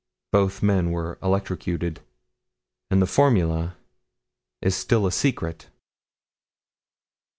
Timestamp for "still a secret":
4.75-5.69